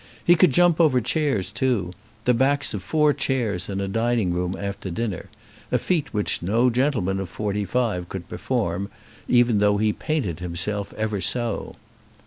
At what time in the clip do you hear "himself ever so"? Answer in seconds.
10.39-11.75